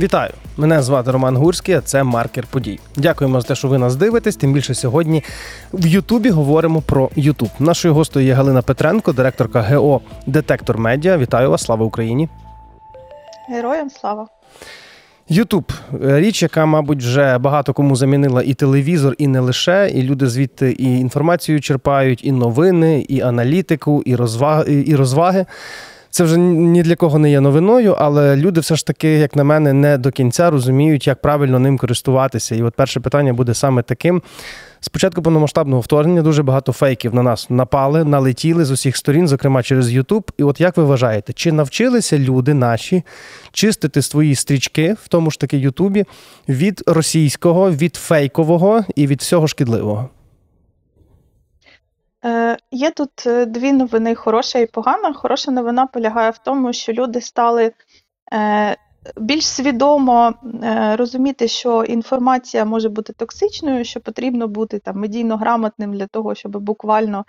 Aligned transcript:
Вітаю! 0.00 0.32
Мене 0.56 0.82
звати 0.82 1.10
Роман 1.10 1.36
Гурський, 1.36 1.74
а 1.74 1.80
це 1.80 2.02
маркер 2.02 2.46
подій. 2.50 2.78
Дякуємо 2.96 3.40
за 3.40 3.48
те, 3.48 3.54
що 3.54 3.68
ви 3.68 3.78
нас 3.78 3.96
дивитесь. 3.96 4.36
Тим 4.36 4.52
більше 4.52 4.74
сьогодні 4.74 5.24
в 5.72 5.86
Ютубі 5.86 6.30
говоримо 6.30 6.80
про 6.80 7.10
Ютуб. 7.16 7.48
Нашою 7.58 7.94
гостею 7.94 8.26
є 8.26 8.32
Галина 8.32 8.62
Петренко, 8.62 9.12
директорка 9.12 9.62
ГО 9.62 10.00
Детектор 10.26 10.78
Медіа. 10.78 11.18
Вітаю 11.18 11.50
вас! 11.50 11.62
Слава 11.62 11.84
Україні! 11.84 12.28
Героям 13.48 13.90
слава! 13.90 14.26
Ютуб 15.28 15.72
річ, 16.02 16.42
яка, 16.42 16.66
мабуть, 16.66 16.98
вже 16.98 17.38
багато 17.38 17.72
кому 17.72 17.96
замінила 17.96 18.42
і 18.42 18.54
телевізор, 18.54 19.14
і 19.18 19.26
не 19.26 19.40
лише. 19.40 19.90
І 19.94 20.02
люди 20.02 20.26
звідти 20.26 20.72
і 20.72 20.98
інформацію 20.98 21.60
черпають, 21.60 22.24
і 22.24 22.32
новини, 22.32 23.06
і 23.08 23.20
аналітику, 23.20 24.02
і 24.06 24.16
розваги, 24.16 24.84
і 24.86 24.96
розваги. 24.96 25.46
Це 26.18 26.24
вже 26.24 26.38
ні 26.38 26.82
для 26.82 26.96
кого 26.96 27.18
не 27.18 27.30
є 27.30 27.40
новиною, 27.40 27.96
але 27.98 28.36
люди 28.36 28.60
все 28.60 28.76
ж 28.76 28.86
таки, 28.86 29.08
як 29.08 29.36
на 29.36 29.44
мене, 29.44 29.72
не 29.72 29.98
до 29.98 30.10
кінця 30.10 30.50
розуміють, 30.50 31.06
як 31.06 31.20
правильно 31.20 31.58
ним 31.58 31.78
користуватися. 31.78 32.54
І 32.54 32.62
от 32.62 32.74
перше 32.74 33.00
питання 33.00 33.32
буде 33.32 33.54
саме 33.54 33.82
таким. 33.82 34.22
Спочатку 34.80 35.22
повномасштабного 35.22 35.80
вторгнення 35.80 36.22
дуже 36.22 36.42
багато 36.42 36.72
фейків 36.72 37.14
на 37.14 37.22
нас 37.22 37.50
напали, 37.50 38.04
налетіли 38.04 38.64
з 38.64 38.70
усіх 38.70 38.96
сторін, 38.96 39.28
зокрема 39.28 39.62
через 39.62 39.92
Ютуб. 39.92 40.30
І 40.38 40.42
от 40.42 40.60
як 40.60 40.76
ви 40.76 40.84
вважаєте, 40.84 41.32
чи 41.32 41.52
навчилися 41.52 42.18
люди 42.18 42.54
наші 42.54 43.02
чистити 43.52 44.02
свої 44.02 44.34
стрічки 44.34 44.96
в 45.04 45.08
тому 45.08 45.30
ж 45.30 45.40
таки 45.40 45.58
Ютубі 45.58 46.04
від 46.48 46.82
російського, 46.86 47.70
від 47.70 47.96
фейкового 47.96 48.84
і 48.94 49.06
від 49.06 49.20
всього 49.20 49.48
шкідливого? 49.48 50.08
Е, 52.24 52.56
Є 52.70 52.90
тут 52.90 53.26
е, 53.26 53.46
дві 53.46 53.72
новини: 53.72 54.14
хороша 54.14 54.58
і 54.58 54.66
погана. 54.66 55.12
Хороша 55.12 55.50
новина 55.50 55.86
полягає 55.86 56.30
в 56.30 56.38
тому, 56.38 56.72
що 56.72 56.92
люди 56.92 57.20
стали 57.20 57.72
е, 58.32 58.76
більш 59.16 59.46
свідомо 59.46 60.34
розуміти, 60.94 61.48
що 61.48 61.84
інформація 61.84 62.64
може 62.64 62.88
бути 62.88 63.12
токсичною, 63.12 63.84
що 63.84 64.00
потрібно 64.00 64.48
бути 64.48 64.78
там 64.78 64.96
медійно 64.96 65.36
грамотним 65.36 65.94
для 65.94 66.06
того, 66.06 66.34
щоб 66.34 66.56
буквально, 66.56 67.24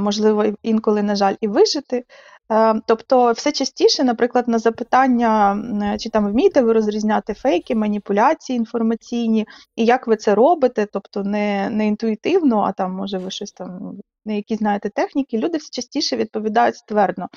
можливо, 0.00 0.44
інколи, 0.62 1.02
на 1.02 1.16
жаль, 1.16 1.34
і 1.40 1.48
вижити. 1.48 2.04
Е, 2.52 2.80
тобто, 2.86 3.32
все 3.32 3.52
частіше, 3.52 4.04
наприклад, 4.04 4.48
на 4.48 4.58
запитання, 4.58 5.56
е, 5.94 5.98
чи 5.98 6.10
там 6.10 6.26
вмієте 6.32 6.62
ви 6.62 6.72
розрізняти 6.72 7.34
фейки, 7.34 7.74
маніпуляції 7.74 8.56
інформаційні, 8.56 9.46
і 9.76 9.84
як 9.84 10.06
ви 10.06 10.16
це 10.16 10.34
робите, 10.34 10.86
тобто 10.92 11.22
не 11.22 11.70
не 11.70 11.86
інтуїтивно, 11.86 12.60
а 12.60 12.72
там, 12.72 12.92
може, 12.92 13.18
ви 13.18 13.30
щось 13.30 13.52
там, 13.52 13.98
які 14.32 14.56
знаєте 14.56 14.90
техніки, 14.90 15.38
люди 15.38 15.58
все 15.58 15.70
частіше 15.70 16.16
відповідають 16.16 16.76
ствердно. 16.76 17.28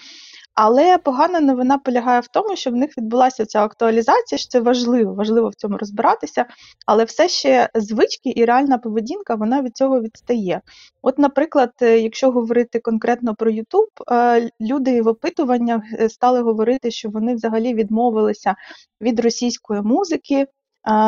Але 0.57 0.97
погана 0.97 1.39
новина 1.39 1.77
полягає 1.77 2.19
в 2.19 2.27
тому, 2.27 2.55
що 2.55 2.71
в 2.71 2.75
них 2.75 2.97
відбулася 2.97 3.45
ця 3.45 3.63
актуалізація, 3.63 4.39
що 4.39 4.49
це 4.49 4.59
важливо, 4.59 5.13
важливо 5.13 5.49
в 5.49 5.55
цьому 5.55 5.77
розбиратися, 5.77 6.45
але 6.85 7.03
все 7.03 7.30
ще 7.30 7.69
звички 7.75 8.33
і 8.35 8.45
реальна 8.45 8.77
поведінка 8.77 9.35
вона 9.35 9.61
від 9.61 9.77
цього 9.77 10.02
відстає. 10.02 10.61
От, 11.02 11.19
наприклад, 11.19 11.71
е, 11.81 11.99
якщо 11.99 12.31
говорити 12.31 12.80
конкретно 12.80 13.35
про 13.35 13.52
YouTube, 13.52 14.11
е, 14.11 14.49
люди 14.61 15.02
в 15.02 15.08
опитуваннях 15.08 15.81
е, 15.99 16.09
стали 16.09 16.41
говорити, 16.41 16.91
що 16.91 17.09
вони 17.09 17.35
взагалі 17.35 17.73
відмовилися 17.73 18.55
від 19.02 19.19
російської 19.19 19.81
музики. 19.81 20.47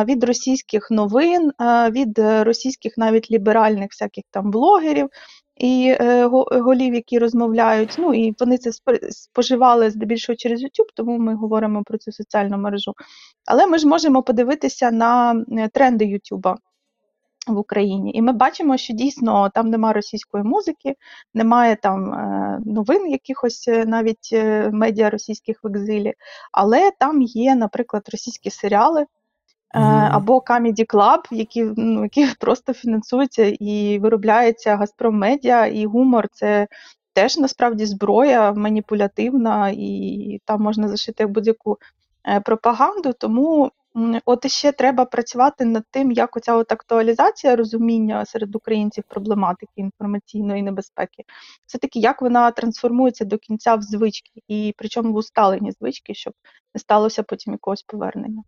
Від 0.05 0.23
російських 0.23 0.91
новин, 0.91 1.51
від 1.91 2.19
російських 2.19 2.97
навіть 2.97 3.31
ліберальних 3.31 3.87
всяких 3.91 4.23
там 4.31 4.51
блогерів, 4.51 5.09
і 5.59 5.95
е, 5.99 6.25
голів, 6.51 6.93
які 6.93 7.19
розмовляють. 7.19 7.95
Ну 7.97 8.13
і 8.13 8.35
вони 8.39 8.57
це 8.57 8.71
споживали 9.09 9.89
здебільшого 9.89 10.35
через 10.35 10.63
YouTube, 10.63 10.89
тому 10.95 11.17
ми 11.17 11.35
говоримо 11.35 11.83
про 11.83 11.97
цю 11.97 12.11
соціальну 12.11 12.57
мережу. 12.57 12.93
Але 13.45 13.67
ми 13.67 13.77
ж 13.77 13.87
можемо 13.87 14.23
подивитися 14.23 14.91
на 14.91 15.43
е, 15.51 15.69
тренди 15.73 16.05
YouTube. 16.05 16.55
В 17.47 17.57
Україні, 17.57 18.11
і 18.13 18.21
ми 18.21 18.33
бачимо, 18.33 18.77
що 18.77 18.93
дійсно 18.93 19.49
там 19.49 19.69
немає 19.69 19.93
російської 19.93 20.43
музики, 20.43 20.95
немає 21.33 21.75
там 21.75 22.13
е, 22.13 22.59
новин, 22.65 23.11
якихось 23.11 23.67
навіть 23.85 24.29
медіа 24.71 25.09
російських 25.09 25.63
в 25.63 25.67
екзилі, 25.67 26.13
але 26.51 26.91
там 26.99 27.21
є, 27.21 27.55
наприклад, 27.55 28.09
російські 28.11 28.49
серіали, 28.49 29.05
Mm. 29.75 30.09
Або 30.11 30.37
Comedy 30.39 30.85
Club, 30.85 31.19
які 31.31 31.63
ну, 31.77 32.03
які 32.03 32.27
просто 32.39 32.73
фінансуються 32.73 33.43
і 33.59 33.99
виробляється 33.99 34.75
Газпром 34.75 35.17
Медіа, 35.17 35.65
і 35.65 35.85
гумор 35.85 36.27
це 36.31 36.67
теж 37.13 37.37
насправді 37.37 37.85
зброя 37.85 38.53
маніпулятивна, 38.53 39.69
і 39.69 40.41
там 40.45 40.61
можна 40.61 40.87
зашити 40.87 41.25
будь-яку 41.25 41.77
е, 42.27 42.39
пропаганду. 42.39 43.13
Тому 43.13 43.71
от 44.25 44.45
іще 44.45 44.71
треба 44.71 45.05
працювати 45.05 45.65
над 45.65 45.83
тим, 45.91 46.11
як 46.11 46.37
оця 46.37 46.55
от 46.55 46.71
актуалізація 46.71 47.55
розуміння 47.55 48.25
серед 48.25 48.55
українців 48.55 49.03
проблематики 49.07 49.71
інформаційної 49.75 50.63
небезпеки, 50.63 51.23
все 51.65 51.77
таки 51.77 51.99
як 51.99 52.21
вона 52.21 52.51
трансформується 52.51 53.25
до 53.25 53.37
кінця 53.37 53.75
в 53.75 53.81
звички, 53.81 54.41
і 54.47 54.73
причому 54.77 55.13
в 55.13 55.15
усталені 55.15 55.71
звички, 55.71 56.13
щоб 56.13 56.33
не 56.75 56.79
сталося 56.79 57.23
потім 57.23 57.53
якогось 57.53 57.83
повернення. 57.83 58.43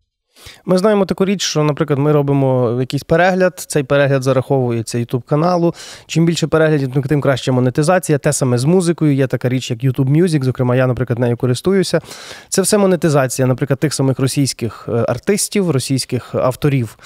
Ми 0.65 0.77
знаємо 0.77 1.05
таку 1.05 1.25
річ, 1.25 1.41
що, 1.41 1.63
наприклад, 1.63 1.99
ми 1.99 2.11
робимо 2.11 2.77
якийсь 2.79 3.03
перегляд, 3.03 3.53
цей 3.67 3.83
перегляд 3.83 4.23
зараховується 4.23 4.97
YouTube 4.97 5.23
каналу. 5.23 5.73
Чим 6.07 6.25
більше 6.25 6.47
переглядів, 6.47 7.07
тим 7.07 7.21
краще 7.21 7.51
монетизація. 7.51 8.17
Те 8.17 8.33
саме 8.33 8.57
з 8.57 8.63
музикою. 8.63 9.15
Є 9.15 9.27
така 9.27 9.49
річ, 9.49 9.71
як 9.71 9.79
YouTube 9.79 10.09
Music, 10.09 10.43
зокрема, 10.43 10.75
я, 10.75 10.87
наприклад, 10.87 11.19
нею 11.19 11.37
користуюся. 11.37 12.01
Це 12.49 12.61
все 12.61 12.77
монетизація, 12.77 13.47
наприклад, 13.47 13.79
тих 13.79 13.93
самих 13.93 14.19
російських 14.19 14.85
е, 14.89 14.91
артистів, 14.91 15.71
російських 15.71 16.35
авторів. 16.35 16.97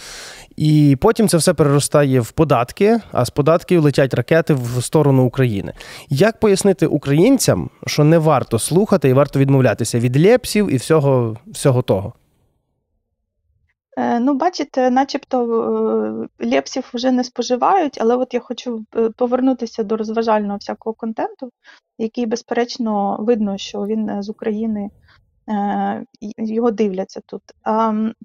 І 0.56 0.97
потім 1.02 1.28
це 1.28 1.38
все 1.38 1.53
переростає 1.53 2.19
в 2.19 2.31
податки, 2.31 3.00
а 3.12 3.25
з 3.25 3.30
податків 3.30 3.81
летять 3.81 4.13
ракети 4.13 4.53
в 4.53 4.84
сторону 4.84 5.24
України. 5.24 5.74
Як 6.09 6.40
пояснити 6.40 6.88
українцям, 6.88 7.69
що 7.88 8.03
не 8.03 8.18
варто 8.18 8.59
слухати 8.59 9.09
і 9.09 9.13
варто 9.13 9.40
відмовлятися 9.40 10.00
від 10.00 10.18
лепсів 10.18 10.74
і 10.74 10.78
всього, 10.78 11.38
всього 11.47 11.81
того? 11.81 12.13
Е, 13.97 14.19
ну, 14.19 14.33
бачите, 14.33 14.89
начебто 14.89 15.41
е, 16.41 16.45
лепсів 16.45 16.89
вже 16.94 17.11
не 17.11 17.23
споживають, 17.23 17.97
але 18.01 18.16
от 18.16 18.33
я 18.33 18.39
хочу 18.39 18.85
е, 18.95 19.09
повернутися 19.09 19.83
до 19.83 19.97
розважального 19.97 20.57
всякого 20.57 20.94
контенту, 20.94 21.50
який, 21.97 22.25
безперечно, 22.25 23.17
видно, 23.19 23.57
що 23.57 23.85
він 23.85 24.23
з 24.23 24.29
України 24.29 24.89
його 26.38 26.72
дивляться 26.72 27.22
тут. 27.25 27.41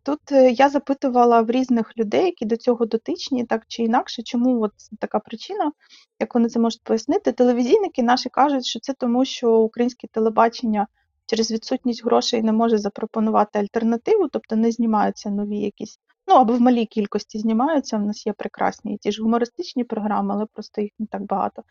Тут 0.05 0.21
я 0.53 0.69
запитувала 0.69 1.43
в 1.43 1.51
різних 1.51 1.99
людей, 1.99 2.25
які 2.25 2.45
до 2.45 2.57
цього 2.57 2.87
дотичні, 2.87 3.45
так 3.45 3.63
чи 3.69 3.83
інакше, 3.83 4.23
чому 4.23 4.63
от 4.63 4.73
така 5.01 5.19
причина, 5.19 5.73
як 6.21 6.35
вони 6.35 6.49
це 6.49 6.61
можуть 6.61 6.83
пояснити. 6.83 7.33
Телевізійники 7.33 8.03
наші 8.03 8.29
кажуть, 8.29 8.67
що 8.67 8.81
це 8.81 8.93
тому, 8.93 9.25
що 9.25 9.59
українське 9.59 10.07
телебачення 10.13 10.87
через 11.31 11.51
відсутність 11.51 12.05
грошей 12.05 12.43
не 12.43 12.53
може 12.53 12.79
запропонувати 12.79 13.59
альтернативу, 13.59 14.29
тобто 14.29 14.57
не 14.57 14.71
знімаються 14.71 15.31
нові 15.31 15.59
якісь, 15.59 15.99
ну 16.29 16.35
або 16.35 16.53
в 16.53 16.61
малій 16.61 16.87
кількості 16.87 17.39
знімаються. 17.39 17.97
У 17.97 18.01
нас 18.01 18.27
є 18.27 18.33
прекрасні 18.33 18.99
ті 18.99 19.13
ж 19.13 19.23
гумористичні 19.23 19.85
програми, 19.85 20.35
але 20.35 20.47
просто 20.47 20.81
їх 20.81 20.91
не 20.99 21.07
так 21.07 21.23
багато. 21.23 21.63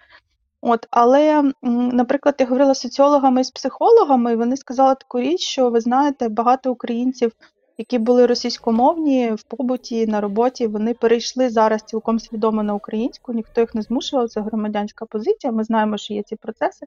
От, 0.61 0.87
Але, 0.91 1.51
наприклад, 1.91 2.35
я 2.39 2.45
говорила 2.45 2.73
з 2.73 2.79
соціологами 2.79 3.41
і 3.41 3.43
з 3.43 3.51
психологами, 3.51 4.33
і 4.33 4.35
вони 4.35 4.57
сказали 4.57 4.95
таку 4.95 5.19
річ, 5.19 5.41
що 5.41 5.69
ви 5.69 5.81
знаєте, 5.81 6.29
багато 6.29 6.71
українців 6.71 7.31
які 7.79 7.99
були 7.99 8.25
російськомовні 8.25 9.31
в 9.31 9.43
побуті 9.43 10.07
на 10.07 10.21
роботі, 10.21 10.67
вони 10.67 10.93
перейшли 10.93 11.49
зараз 11.49 11.81
цілком 11.81 12.19
свідомо 12.19 12.63
на 12.63 12.73
українську, 12.73 13.33
ніхто 13.33 13.61
їх 13.61 13.75
не 13.75 13.81
змушував, 13.81 14.29
це 14.29 14.41
громадянська 14.41 15.05
позиція. 15.05 15.53
Ми 15.53 15.63
знаємо, 15.63 15.97
що 15.97 16.13
є 16.13 16.23
ці 16.23 16.35
процеси. 16.35 16.85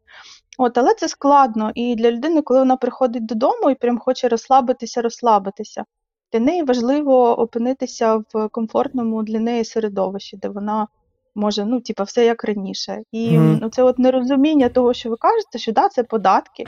От, 0.58 0.78
Але 0.78 0.94
це 0.94 1.08
складно. 1.08 1.72
І 1.74 1.94
для 1.94 2.10
людини, 2.10 2.42
коли 2.42 2.60
вона 2.60 2.76
приходить 2.76 3.26
додому 3.26 3.70
і 3.70 3.74
прям 3.74 3.98
хоче 3.98 4.28
розслабитися, 4.28 5.02
розслабитися, 5.02 5.84
для 6.32 6.40
неї 6.40 6.62
важливо 6.62 7.40
опинитися 7.40 8.16
в 8.16 8.48
комфортному 8.48 9.22
для 9.22 9.40
неї 9.40 9.64
середовищі, 9.64 10.36
де 10.36 10.48
вона. 10.48 10.88
Може, 11.34 11.64
ну, 11.64 11.80
типа, 11.80 12.02
все 12.02 12.24
як 12.24 12.44
раніше. 12.44 13.02
І 13.12 13.28
mm. 13.28 13.70
це 13.70 13.82
от 13.82 13.98
нерозуміння 13.98 14.68
того, 14.68 14.94
що 14.94 15.10
ви 15.10 15.16
кажете, 15.16 15.58
що 15.58 15.72
да, 15.72 15.88
це 15.88 16.02
податки, 16.02 16.66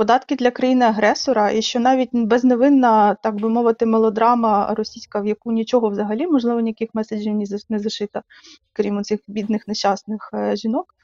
податки 0.00 0.36
для 0.36 0.50
країни-агресора, 0.50 1.50
і 1.50 1.62
що 1.62 1.80
навіть 1.80 2.08
безневинна, 2.12 3.16
так 3.22 3.34
би 3.40 3.48
мовити, 3.48 3.86
мелодрама 3.86 4.74
російська, 4.76 5.20
в 5.20 5.26
яку 5.26 5.52
нічого 5.52 5.88
взагалі, 5.88 6.26
можливо, 6.26 6.60
ніяких 6.60 6.88
меседжів 6.94 7.34
не 7.68 7.78
зашита, 7.78 8.22
крім 8.72 9.02
цих 9.02 9.20
бідних 9.28 9.68
нещасних 9.68 10.30
е, 10.34 10.56
жінок. 10.56 10.94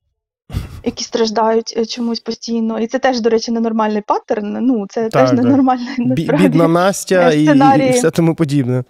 Які 0.85 1.05
страждають 1.05 1.75
е, 1.77 1.87
чомусь 1.87 2.21
постійно, 2.21 2.81
і 2.81 2.87
це 2.87 2.99
теж, 2.99 3.21
до 3.21 3.31
речі, 3.31 3.53
ненормальний 3.53 4.03
паттерн. 4.07 4.59
Ну 4.61 4.87
це 4.89 5.09
так, 5.09 5.29
теж 5.29 5.39
ненормальний 5.39 6.15
бідна 6.15 6.69
Настя 6.69 7.31
і, 7.33 7.45
і 7.89 7.91
все 7.91 8.11
тому 8.11 8.35
подібне. 8.35 8.85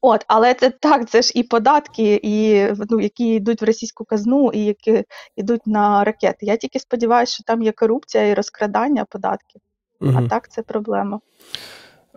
От, 0.00 0.24
але 0.28 0.54
це 0.54 0.70
так, 0.70 1.10
це 1.10 1.22
ж 1.22 1.32
і 1.34 1.42
податки, 1.42 2.20
і 2.22 2.66
ну, 2.90 3.00
які 3.00 3.34
йдуть 3.34 3.62
в 3.62 3.64
російську 3.64 4.04
казну, 4.04 4.50
і 4.54 4.64
які 4.64 5.04
йдуть 5.36 5.66
на 5.66 6.04
ракети. 6.04 6.46
Я 6.46 6.56
тільки 6.56 6.78
сподіваюся, 6.78 7.34
що 7.34 7.44
там 7.44 7.62
є 7.62 7.72
корупція 7.72 8.26
і 8.26 8.34
розкрадання 8.34 9.04
податків. 9.04 9.60
Угу. 10.00 10.12
А 10.16 10.28
так 10.28 10.50
це 10.50 10.62
проблема. 10.62 11.20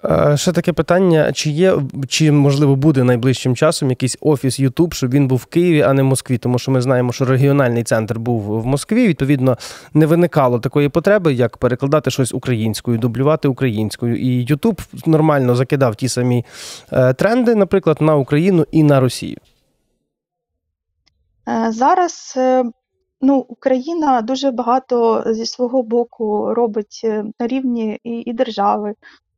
Е, 0.06 0.38
ще 0.38 0.52
таке 0.52 0.74
питання: 0.74 1.32
чи 1.32 1.50
є, 1.50 1.74
чи 2.08 2.32
можливо 2.32 2.76
буде 2.76 3.04
найближчим 3.04 3.56
часом 3.56 3.90
якийсь 3.90 4.18
офіс 4.22 4.60
YouTube, 4.60 4.94
щоб 4.94 5.12
він 5.12 5.28
був 5.28 5.38
в 5.38 5.46
Києві, 5.46 5.82
а 5.82 5.94
не 5.94 6.02
в 6.02 6.06
Москві? 6.06 6.38
Тому 6.38 6.60
що 6.60 6.72
ми 6.72 6.82
знаємо, 6.82 7.12
що 7.12 7.26
регіональний 7.26 7.84
центр 7.84 8.20
був 8.20 8.62
в 8.62 8.66
Москві. 8.66 9.08
Відповідно, 9.08 9.58
не 9.94 10.06
виникало 10.06 10.60
такої 10.60 10.90
потреби, 10.90 11.34
як 11.34 11.58
перекладати 11.58 12.12
щось 12.12 12.34
українською, 12.34 12.98
дублювати 12.98 13.48
українською. 13.48 14.16
І 14.16 14.46
YouTube 14.46 15.08
нормально 15.08 15.56
закидав 15.56 15.96
ті 15.96 16.10
самі 16.10 16.46
е, 16.92 17.14
тренди, 17.14 17.56
наприклад, 17.56 17.98
на 18.02 18.16
Україну 18.16 18.66
і 18.72 18.84
на 18.84 19.00
Росію. 19.00 19.38
Е, 21.50 21.72
зараз 21.72 22.34
ну, 23.22 23.46
Україна 23.48 24.22
дуже 24.22 24.52
багато 24.52 25.24
зі 25.28 25.46
свого 25.46 25.84
боку 25.84 26.54
робить 26.54 27.02
на 27.40 27.48
рівні 27.48 28.00
і, 28.04 28.10
і 28.10 28.34
держави. 28.34 28.94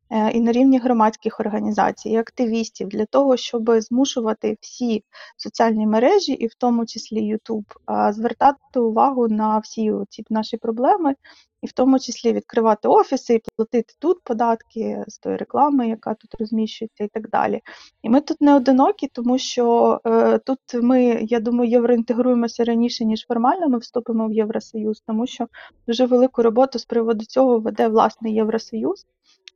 Е, 0.09 0.31
і 0.31 0.41
на 0.41 0.51
рівні 0.51 0.79
громадських 0.79 1.39
організацій, 1.39 2.09
і 2.09 2.15
активістів 2.15 2.87
для 2.87 3.05
того, 3.05 3.37
щоб 3.37 3.71
змушувати 3.79 4.57
всі 4.61 5.03
соціальні 5.37 5.87
мережі, 5.87 6.31
і 6.31 6.47
в 6.47 6.53
тому 6.53 6.85
числі 6.85 7.35
YouTube, 7.35 7.65
звертати 8.11 8.79
увагу 8.79 9.27
на 9.27 9.59
всі 9.59 9.91
ці 10.09 10.23
наші 10.29 10.57
проблеми, 10.57 11.15
і 11.61 11.67
в 11.67 11.71
тому 11.71 11.99
числі 11.99 12.33
відкривати 12.33 12.87
офіси 12.87 13.33
і 13.35 13.41
платити 13.55 13.93
тут 13.99 14.23
податки 14.23 15.03
з 15.07 15.17
тої 15.19 15.37
реклами, 15.37 15.89
яка 15.89 16.13
тут 16.13 16.35
розміщується, 16.39 17.03
і 17.03 17.07
так 17.07 17.29
далі. 17.29 17.61
І 18.03 18.09
ми 18.09 18.21
тут 18.21 18.41
не 18.41 18.55
одинокі, 18.55 19.07
тому 19.07 19.37
що 19.37 19.99
е, 20.05 20.37
тут 20.37 20.59
ми, 20.73 21.03
я 21.21 21.39
думаю, 21.39 21.71
євроінтегруємося 21.71 22.63
раніше, 22.63 23.05
ніж 23.05 23.25
формально 23.27 23.69
ми 23.69 23.77
вступимо 23.77 24.27
в 24.27 24.33
Євросоюз, 24.33 25.03
тому 25.07 25.27
що 25.27 25.47
дуже 25.87 26.05
велику 26.05 26.41
роботу 26.43 26.79
з 26.79 26.85
приводу 26.85 27.25
цього 27.25 27.59
веде 27.59 27.87
власний 27.87 28.33
Євросоюз. 28.33 29.05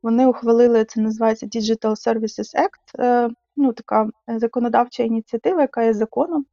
Вони 0.02 0.26
ухвалили 0.26 0.84
це, 0.84 1.00
називається 1.00 1.46
Digital 1.46 1.90
Services 1.90 2.54
Act, 2.56 3.02
е, 3.04 3.30
ну 3.56 3.72
така 3.72 4.10
законодавча 4.28 5.02
ініціатива, 5.02 5.60
яка 5.60 5.82
є 5.82 5.94
законом. 5.94 6.44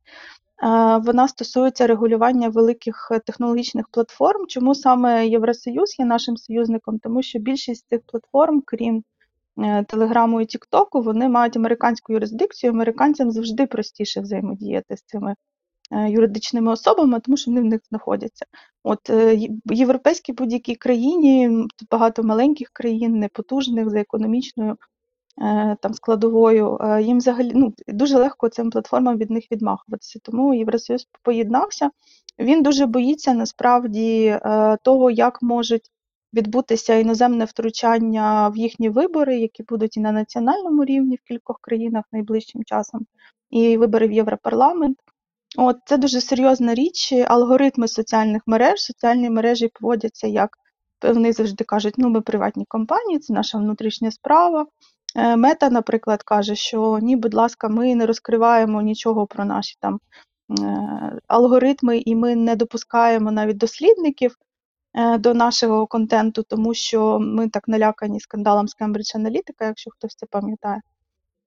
Е, 0.63 0.97
вона 0.97 1.27
стосується 1.27 1.87
регулювання 1.87 2.49
великих 2.49 3.11
технологічних 3.25 3.85
платформ. 3.91 4.47
Чому 4.47 4.75
саме 4.75 5.27
Євросоюз 5.27 5.99
є 5.99 6.05
нашим 6.05 6.37
союзником? 6.37 6.99
Тому 6.99 7.21
що 7.21 7.39
більшість 7.39 7.87
цих 7.89 8.01
платформ, 8.05 8.61
крім 8.65 9.03
е, 9.57 9.83
Телеграму 9.83 10.41
і 10.41 10.45
Тіктоку, 10.45 11.01
вони 11.01 11.29
мають 11.29 11.57
американську 11.57 12.13
юрисдикцію. 12.13 12.73
Американцям 12.73 13.31
завжди 13.31 13.65
простіше 13.65 14.21
взаємодіяти 14.21 14.97
з 14.97 15.03
цими 15.03 15.35
Е, 15.35 15.56
юридичними 15.91 16.71
особами, 16.71 17.19
тому 17.19 17.37
що 17.37 17.51
вони 17.51 17.61
в 17.61 17.65
них 17.65 17.81
знаходяться. 17.89 18.45
От 18.83 19.09
е, 19.09 19.35
в 19.65 19.73
європейській 19.73 20.33
будь-якій 20.33 20.75
країні 20.75 21.49
тут 21.77 21.89
багато 21.91 22.23
маленьких 22.23 22.69
країн, 22.73 23.19
непотужних 23.19 23.89
за 23.89 23.99
економічною 23.99 24.77
е, 25.41 25.77
там 25.81 25.93
складовою. 25.93 26.79
Їм 27.01 27.17
взагалі 27.17 27.51
ну, 27.55 27.73
дуже 27.87 28.17
легко 28.17 28.49
цим 28.49 28.69
платформам 28.69 29.17
від 29.17 29.31
них 29.31 29.43
відмахуватися. 29.51 30.19
Тому 30.23 30.53
Євросоюз 30.53 31.07
поєднався. 31.23 31.89
Він 32.39 32.63
дуже 32.63 32.85
боїться 32.85 33.33
насправді 33.33 34.39
того, 34.83 35.11
як 35.11 35.41
можуть 35.41 35.91
відбутися 36.33 36.95
іноземне 36.95 37.45
втручання 37.45 38.49
в 38.49 38.57
їхні 38.57 38.89
вибори, 38.89 39.39
які 39.39 39.63
будуть 39.63 39.97
і 39.97 39.99
на 39.99 40.11
національному 40.11 40.85
рівні 40.85 41.15
в 41.15 41.27
кількох 41.27 41.59
країнах 41.61 42.05
найближчим 42.11 42.63
часом, 42.63 43.05
і 43.49 43.77
вибори 43.77 44.07
в 44.07 44.11
Європарламент. 44.11 44.97
От 45.59 45.77
Це 45.85 45.97
дуже 45.97 46.21
серйозна 46.21 46.73
річ. 46.73 47.13
Алгоритми 47.27 47.87
соціальних 47.87 48.41
мереж, 48.45 48.79
соціальні 48.79 49.29
мережі 49.29 49.67
поводяться 49.67 50.27
як 50.27 50.57
вони 51.03 51.33
завжди 51.33 51.63
кажуть, 51.63 51.93
ну 51.97 52.09
ми 52.09 52.21
приватні 52.21 52.65
компанії, 52.67 53.19
це 53.19 53.33
наша 53.33 53.57
внутрішня 53.57 54.11
справа. 54.11 54.65
Е, 55.15 55.35
мета, 55.35 55.69
наприклад, 55.69 56.23
каже, 56.23 56.55
що 56.55 56.99
ні, 57.01 57.15
будь 57.15 57.33
ласка, 57.33 57.69
ми 57.69 57.95
не 57.95 58.05
розкриваємо 58.05 58.81
нічого 58.81 59.27
про 59.27 59.45
наші 59.45 59.77
там 59.79 59.99
е, 60.59 61.19
алгоритми, 61.27 61.97
і 61.97 62.15
ми 62.15 62.35
не 62.35 62.55
допускаємо 62.55 63.31
навіть 63.31 63.57
дослідників 63.57 64.35
е, 64.93 65.17
до 65.17 65.33
нашого 65.33 65.87
контенту, 65.87 66.43
тому 66.43 66.73
що 66.73 67.19
ми 67.19 67.49
так 67.49 67.67
налякані 67.67 68.19
скандалом 68.19 68.67
з 68.67 68.75
Cambridge 68.81 69.15
Analytica, 69.17 69.65
якщо 69.65 69.91
хтось 69.91 70.15
це 70.15 70.25
пам'ятає. 70.25 70.81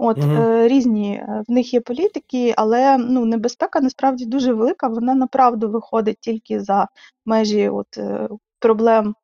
От 0.03 0.19
угу. 0.19 0.33
е, 0.33 0.69
різні 0.69 1.15
е, 1.15 1.45
в 1.49 1.53
них 1.53 1.75
є 1.75 1.81
політики, 1.81 2.55
але 2.57 2.99
ну 2.99 3.25
небезпека 3.25 3.81
насправді 3.81 4.27
дуже 4.27 4.53
велика. 4.53 4.89
Вона 4.89 5.15
направду 5.15 5.71
виходить 5.71 6.19
тільки 6.21 6.61
за 6.61 6.89
межі 7.27 7.69
от 7.69 7.99
е, 7.99 8.29
проблем 8.59 9.15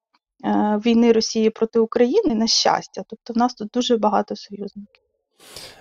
е, 0.45 0.81
війни 0.87 1.13
Росії 1.13 1.51
проти 1.51 1.79
України 1.79 2.35
на 2.35 2.47
щастя. 2.47 3.03
Тобто, 3.09 3.33
в 3.33 3.37
нас 3.37 3.55
тут 3.55 3.69
дуже 3.75 3.97
багато 3.97 4.37
союзників. 4.37 5.06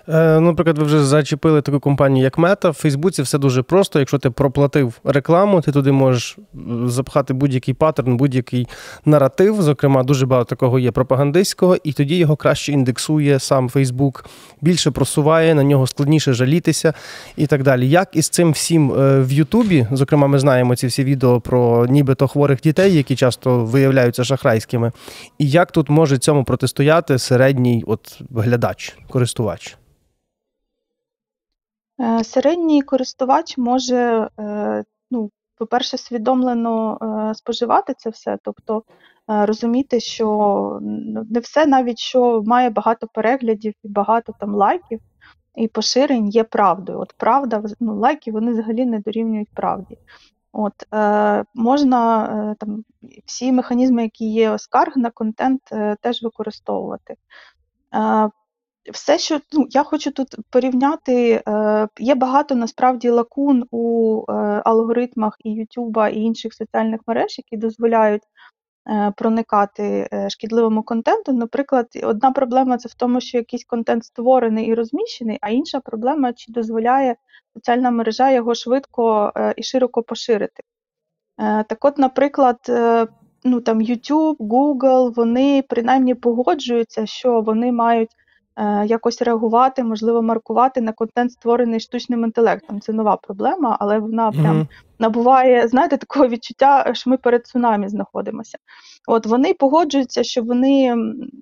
Е, 0.08 0.40
ну, 0.40 0.40
Наприклад, 0.40 0.78
ви 0.78 0.84
вже 0.84 1.04
зачепили 1.04 1.62
таку 1.62 1.80
компанію, 1.80 2.24
як 2.24 2.38
Мета. 2.38 2.70
В 2.70 2.74
Фейсбуці 2.74 3.22
все 3.22 3.38
дуже 3.38 3.62
просто. 3.62 3.98
Якщо 3.98 4.18
ти 4.18 4.30
проплатив 4.30 5.00
рекламу, 5.04 5.60
ти 5.60 5.72
туди 5.72 5.92
можеш 5.92 6.38
запхати 6.84 7.34
будь-який 7.34 7.74
паттерн, 7.74 8.16
будь-який 8.16 8.66
наратив. 9.04 9.62
Зокрема, 9.62 10.02
дуже 10.02 10.26
багато 10.26 10.48
такого 10.48 10.78
є 10.78 10.90
пропагандистського, 10.90 11.76
і 11.84 11.92
тоді 11.92 12.16
його 12.16 12.36
краще 12.36 12.72
індексує 12.72 13.38
сам 13.38 13.68
Фейсбук, 13.68 14.24
більше 14.60 14.90
просуває, 14.90 15.54
на 15.54 15.62
нього 15.62 15.86
складніше 15.86 16.32
жалітися 16.32 16.92
і 17.36 17.46
так 17.46 17.62
далі. 17.62 17.88
Як 17.88 18.08
із 18.12 18.28
цим 18.28 18.52
всім 18.52 18.92
е, 18.92 19.20
в 19.20 19.32
Ютубі, 19.32 19.86
зокрема, 19.92 20.26
ми 20.26 20.38
знаємо 20.38 20.76
ці 20.76 20.86
всі 20.86 21.04
відео 21.04 21.40
про 21.40 21.86
нібито 21.86 22.28
хворих 22.28 22.60
дітей, 22.60 22.94
які 22.94 23.16
часто 23.16 23.64
виявляються 23.64 24.24
шахрайськими, 24.24 24.92
і 25.38 25.50
як 25.50 25.72
тут 25.72 25.90
може 25.90 26.18
цьому 26.18 26.44
протистояти 26.44 27.18
середній 27.18 27.84
от 27.86 28.20
глядач, 28.34 28.98
користувач? 29.08 29.45
Е, 32.00 32.24
середній 32.24 32.82
користувач 32.82 33.58
може, 33.58 34.28
е, 34.40 34.84
ну, 35.10 35.30
по-перше, 35.56 35.98
свідомлено 35.98 36.98
е, 37.30 37.34
споживати 37.34 37.94
це 37.98 38.10
все, 38.10 38.38
тобто 38.42 38.82
розуміти, 39.28 40.00
що 40.00 40.28
ну, 40.82 41.26
не 41.30 41.40
все 41.40 41.66
навіть 41.66 41.98
що 41.98 42.42
має 42.46 42.70
багато 42.70 43.06
переглядів 43.06 43.74
і 43.82 43.88
багато 43.88 44.34
там 44.40 44.54
лайків 44.54 45.00
і 45.56 45.68
поширень 45.68 46.28
є 46.28 46.44
правдою. 46.44 47.00
От 47.00 47.14
правда, 47.16 47.62
ну, 47.80 47.98
лайки 47.98 48.32
вони 48.32 48.52
взагалі 48.52 48.86
не 48.86 48.98
дорівнюють 48.98 49.48
правді. 49.54 49.98
От, 50.52 50.94
е, 50.94 51.44
Можна 51.54 52.24
е, 52.24 52.54
там 52.58 52.84
всі 53.24 53.52
механізми, 53.52 54.02
які 54.02 54.32
є 54.32 54.58
скарг 54.58 54.96
на 54.96 55.10
контент, 55.10 55.62
е, 55.72 55.96
теж 56.00 56.22
використовувати. 56.22 57.14
Е, 57.94 58.30
все, 58.92 59.18
що 59.18 59.40
ну, 59.52 59.66
я 59.70 59.82
хочу 59.82 60.10
тут 60.10 60.36
порівняти, 60.50 61.42
е, 61.48 61.88
є 61.98 62.14
багато 62.14 62.54
насправді 62.54 63.10
лакун 63.10 63.64
у 63.70 64.24
е, 64.28 64.32
алгоритмах 64.64 65.36
і 65.44 65.50
Ютуба 65.50 66.08
і 66.08 66.20
інших 66.20 66.54
соціальних 66.54 67.00
мереж, 67.06 67.38
які 67.38 67.56
дозволяють 67.56 68.22
е, 68.88 69.12
проникати 69.16 70.08
е, 70.12 70.30
шкідливому 70.30 70.82
контенту. 70.82 71.32
Наприклад, 71.32 71.86
одна 72.02 72.30
проблема 72.30 72.78
це 72.78 72.88
в 72.88 72.94
тому, 72.94 73.20
що 73.20 73.38
якийсь 73.38 73.64
контент 73.64 74.04
створений 74.04 74.66
і 74.66 74.74
розміщений, 74.74 75.38
а 75.40 75.50
інша 75.50 75.80
проблема, 75.80 76.32
чи 76.32 76.52
дозволяє 76.52 77.16
соціальна 77.54 77.90
мережа 77.90 78.30
його 78.30 78.54
швидко 78.54 79.32
е, 79.36 79.54
і 79.56 79.62
широко 79.62 80.02
поширити. 80.02 80.62
Е, 81.40 81.64
так 81.64 81.84
от, 81.84 81.98
наприклад, 81.98 82.58
ну 83.44 83.60
там 83.60 83.80
YouTube, 83.82 84.36
Google, 84.36 85.14
вони 85.14 85.64
принаймні 85.68 86.14
погоджуються, 86.14 87.06
що 87.06 87.40
вони 87.40 87.72
мають. 87.72 88.10
Е, 88.58 88.86
якось 88.86 89.22
реагувати, 89.22 89.84
можливо, 89.84 90.22
маркувати 90.22 90.80
на 90.80 90.92
контент, 90.92 91.32
створений 91.32 91.80
штучним 91.80 92.24
інтелектом. 92.24 92.80
Це 92.80 92.92
нова 92.92 93.16
проблема, 93.16 93.76
але 93.80 93.98
вона 93.98 94.30
прям 94.30 94.60
mm-hmm. 94.60 94.66
набуває, 94.98 95.68
знаєте, 95.68 95.96
такого 95.96 96.28
відчуття, 96.28 96.90
що 96.94 97.10
ми 97.10 97.16
перед 97.16 97.46
цунамі 97.46 97.88
знаходимося. 97.88 98.58
От 99.08 99.26
вони 99.26 99.54
погоджуються, 99.54 100.24
що 100.24 100.42
вони, 100.42 100.94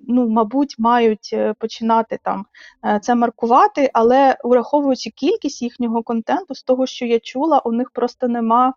ну, 0.07 0.29
мабуть, 0.29 0.75
мають 0.79 1.29
е, 1.33 1.53
починати 1.59 2.19
там 2.23 2.45
е, 2.85 2.99
це 3.01 3.15
маркувати, 3.15 3.89
але 3.93 4.37
враховуючи 4.43 5.09
кількість 5.09 5.61
їхнього 5.61 6.03
контенту, 6.03 6.55
з 6.55 6.63
того, 6.63 6.85
що 6.85 7.05
я 7.05 7.19
чула, 7.19 7.59
у 7.65 7.71
них 7.71 7.91
просто 7.91 8.27
нема. 8.27 8.73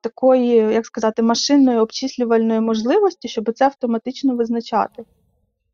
Такої, 0.00 0.48
як 0.56 0.86
сказати, 0.86 1.22
машинної 1.22 1.78
обчислювальної 1.78 2.60
можливості, 2.60 3.28
щоб 3.28 3.52
це 3.54 3.64
автоматично 3.64 4.36
визначати. 4.36 5.04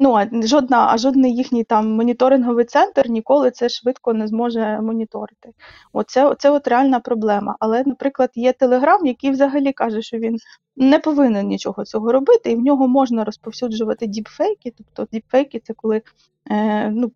Ну, 0.03 0.15
а 0.15 0.47
жодна, 0.47 0.87
а 0.91 0.99
жодний 0.99 1.35
їхній 1.35 1.65
там 1.65 1.91
моніторинговий 1.91 2.65
центр 2.65 3.09
ніколи 3.09 3.51
це 3.51 3.69
швидко 3.69 4.13
не 4.13 4.27
зможе 4.27 4.81
моніторити. 4.81 5.49
Оце, 5.93 6.27
оце 6.27 6.51
от 6.51 6.69
реальна 6.69 7.01
проблема. 7.01 7.57
Але, 7.61 7.83
наприклад, 7.87 8.31
є 8.35 8.53
Телеграм, 8.53 9.07
який 9.07 9.31
взагалі 9.31 9.73
каже, 9.73 10.03
що 10.03 10.19
він 10.19 10.37
не 10.77 10.99
повинен 10.99 11.47
нічого 11.47 11.85
цього 11.85 12.13
робити, 12.13 12.51
і 12.51 12.57
в 12.57 12.61
нього 12.61 12.89
можна 12.89 13.25
розповсюджувати 13.25 14.07
діпфейки. 14.07 14.73
Тобто 14.77 15.07
діпфейки 15.13 15.61
це 15.65 15.75
коли 15.75 16.03
е, 16.51 16.91
ну, 16.91 17.13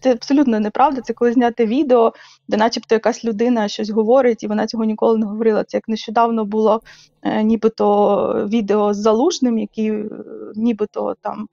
це 0.00 0.12
абсолютно 0.12 0.60
неправда, 0.60 1.00
це 1.00 1.12
коли 1.12 1.32
зняти 1.32 1.66
відео, 1.66 2.12
де 2.48 2.56
начебто 2.56 2.94
якась 2.94 3.24
людина 3.24 3.68
щось 3.68 3.90
говорить, 3.90 4.42
і 4.42 4.46
вона 4.46 4.66
цього 4.66 4.84
ніколи 4.84 5.18
не 5.18 5.26
говорила. 5.26 5.64
Це 5.64 5.76
як 5.76 5.88
нещодавно 5.88 6.44
було 6.44 6.80
е, 7.22 7.42
нібито 7.42 8.48
відео 8.48 8.94
з 8.94 8.96
залужним, 8.96 9.58
який 9.58 9.90
е, 9.90 10.08
нібито 10.54 11.16
там. 11.22 11.48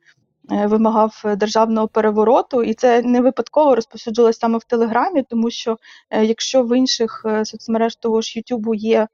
Вимагав 0.50 1.22
державного 1.25 1.88
перевороту, 1.88 2.63
і 2.63 2.74
це 2.74 3.01
не 3.01 3.22
випадково 3.22 3.75
розповсюджилось 3.75 4.39
саме 4.39 4.58
в 4.58 4.63
Телеграмі, 4.63 5.24
тому 5.30 5.50
що 5.50 5.77
якщо 6.22 6.63
в 6.63 6.77
інших 6.77 7.25
соцмереж 7.44 7.96
того 7.96 8.22
ж 8.22 8.39
Ютубу 8.39 8.74
є 8.74 9.08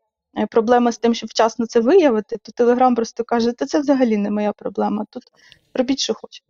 проблема 0.52 0.92
з 0.92 0.98
тим, 0.98 1.13
щоб 1.13 1.30
вчасно 1.30 1.66
це 1.66 1.80
виявити, 1.80 2.38
то 2.42 2.52
Телеграм 2.52 2.96
просто 2.96 3.24
каже, 3.24 3.52
та 3.52 3.66
це 3.66 3.80
взагалі 3.80 4.18
не 4.18 4.32
моя 4.32 4.54
проблема. 4.54 5.06
Тут 5.10 5.24
робіть, 5.74 6.00
що 6.00 6.13
хочете. 6.13 6.48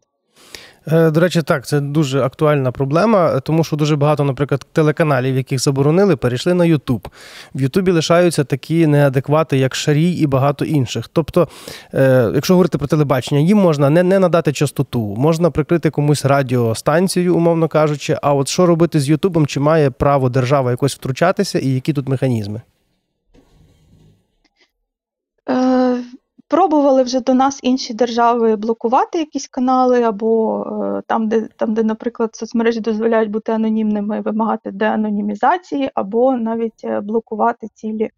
Е, 0.92 1.12
до 1.12 1.20
речі, 1.20 1.42
так, 1.42 1.66
це 1.66 1.80
дуже 1.80 2.22
актуальна 2.22 2.72
проблема, 2.72 3.40
тому 3.40 3.64
що 3.64 3.76
дуже 3.76 3.96
багато, 3.96 4.24
наприклад, 4.24 4.66
телеканалів, 4.72 5.36
яких 5.36 5.60
заборонили, 5.60 6.16
перейшли 6.16 6.54
на 6.54 6.66
Ютуб. 6.66 7.08
В 7.56 7.62
Ютубі 7.62 7.92
лишаються 7.92 8.44
такі 8.44 8.88
неадеквати, 8.88 9.58
як 9.58 9.76
Шарій 9.76 10.12
і 10.12 10.28
багато 10.28 10.66
інших. 10.66 11.10
Тобто, 11.14 11.48
е, 11.94 12.32
якщо 12.36 12.54
говорити 12.54 12.78
про 12.78 12.88
телебачення, 12.88 13.42
їм 13.42 13.58
можна 13.58 13.90
не 13.90 14.04
не 14.04 14.20
надати 14.20 14.54
частоту, 14.54 15.16
можна 15.18 15.52
прикрити 15.52 15.90
комусь 15.90 16.26
радіостанцію, 16.26 17.36
умовно 17.36 17.68
кажучи. 17.68 18.18
А 18.22 18.34
от 18.34 18.48
що 18.48 18.66
робити 18.66 19.00
з 19.00 19.10
Ютубом, 19.10 19.48
чи 19.48 19.60
має 19.60 19.90
право 19.90 20.30
держава 20.30 20.72
якось 20.72 20.96
втручатися, 20.96 21.60
і 21.60 21.70
які 21.70 21.94
тут 21.94 22.10
механізми? 22.10 22.62
Пробували 26.48 27.04
вже 27.04 27.20
до 27.20 27.34
нас 27.34 27.60
інші 27.64 27.94
держави 27.94 28.56
блокувати 28.56 29.20
якісь 29.20 29.48
канали, 29.48 30.04
або 30.04 30.64
е, 30.98 31.02
там, 31.08 31.28
де, 31.28 31.48
там, 31.58 31.74
де, 31.74 31.84
наприклад, 31.84 32.36
соцмережі 32.36 32.80
дозволяють 32.80 33.32
бути 33.32 33.52
анонімними, 33.52 34.22
вимагати 34.22 34.72
деанонімізації, 34.72 35.92
або 35.94 36.38
навіть 36.38 36.82
е, 36.84 37.02
блокувати 37.02 37.68
цілі 37.74 38.10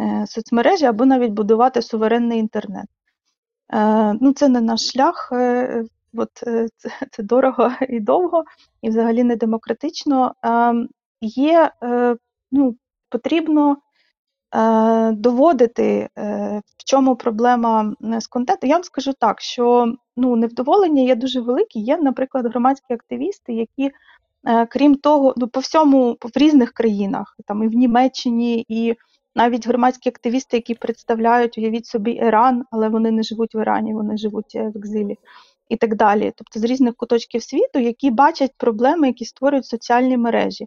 е, 0.00 0.26
соцмережі, 0.26 0.84
або 0.84 1.06
навіть 1.06 1.32
будувати 1.32 1.82
суверенний 1.82 2.38
інтернет. 2.38 2.86
Ну, 4.20 4.32
Це 4.32 4.48
не 4.48 4.60
наш 4.60 4.80
шлях, 4.80 5.32
от, 6.14 6.30
це, 6.32 6.68
це 7.10 7.22
дорого 7.22 7.70
і 7.88 8.00
довго, 8.00 8.44
і 8.82 8.88
взагалі 8.88 9.24
не 9.24 9.36
демократично. 9.36 10.34
Ем, 10.42 10.88
є, 11.20 11.72
ну, 12.52 12.76
Потрібно 13.10 13.76
доводити, 15.12 16.08
е, 16.18 16.62
в 16.76 16.84
чому 16.84 17.16
проблема 17.16 17.94
з 18.20 18.26
контентом, 18.26 18.70
я 18.70 18.76
вам 18.76 18.84
скажу 18.84 19.12
так, 19.12 19.40
що 19.40 19.94
ну, 20.16 20.36
невдоволення 20.36 21.02
є 21.02 21.14
дуже 21.14 21.40
велике. 21.40 21.78
Є, 21.78 21.96
наприклад, 21.96 22.46
громадські 22.46 22.94
активісти, 22.94 23.52
які, 23.52 23.90
е, 24.48 24.66
крім 24.66 24.94
того, 24.94 25.34
ну, 25.36 25.48
по 25.48 25.60
всьому 25.60 26.16
в 26.22 26.38
різних 26.38 26.72
країнах, 26.72 27.36
там 27.46 27.62
і 27.62 27.68
в 27.68 27.74
Німеччині, 27.74 28.64
і 28.68 28.94
навіть 29.34 29.68
громадські 29.68 30.08
активісти, 30.08 30.56
які 30.56 30.74
представляють, 30.74 31.58
уявіть 31.58 31.86
собі, 31.86 32.10
Іран, 32.10 32.64
але 32.70 32.88
вони 32.88 33.10
не 33.10 33.22
живуть 33.22 33.54
в 33.54 33.60
Ірані, 33.60 33.94
вони 33.94 34.16
живуть 34.16 34.54
в 34.54 34.78
екзилі. 34.78 35.16
І 35.68 35.76
так 35.76 35.96
далі, 35.96 36.32
тобто 36.36 36.60
з 36.60 36.64
різних 36.64 36.94
куточків 36.96 37.42
світу, 37.42 37.78
які 37.78 38.10
бачать 38.10 38.52
проблеми, 38.56 39.06
які 39.06 39.24
створюють 39.24 39.66
соціальні 39.66 40.16
мережі. 40.16 40.66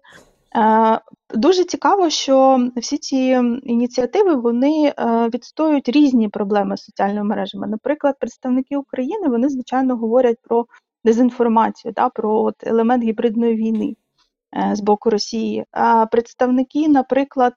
Е, 0.56 1.00
дуже 1.34 1.64
цікаво, 1.64 2.10
що 2.10 2.68
всі 2.76 2.98
ці 2.98 3.18
ініціативи 3.64 4.36
вони 4.36 4.94
е, 4.98 5.30
відстоюють 5.34 5.90
різні 5.90 6.30
проблеми 6.30 6.78
з 6.78 6.84
соціальними 6.84 7.24
мережами. 7.24 7.68
Наприклад, 7.68 8.16
представники 8.20 8.78
України 8.78 9.28
вони 9.28 9.50
звичайно 9.50 9.98
говорять 9.98 10.38
про 10.42 10.66
дезінформацію, 11.04 11.94
да, 11.96 12.10
про 12.10 12.42
от 12.44 12.56
елемент 12.64 13.04
гібридної 13.04 13.56
війни 13.56 13.96
е, 14.56 14.76
з 14.76 14.82
боку 14.82 15.10
Росії. 15.10 15.66
А 15.72 16.06
представники, 16.06 16.88
наприклад, 16.88 17.54